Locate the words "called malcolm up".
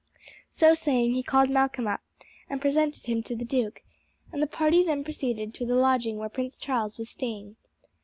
1.21-2.01